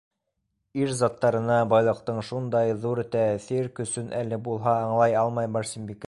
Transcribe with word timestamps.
Ир 0.83 0.93
заттарына 1.01 1.57
байлыҡтың 1.73 2.21
шундай 2.29 2.73
ҙур 2.85 3.01
тәьҫир 3.17 3.69
көсөн 3.81 4.09
әле 4.23 4.43
булһа 4.49 4.77
аңлай 4.87 5.19
алмай 5.25 5.53
Барсынбикә. 5.59 5.99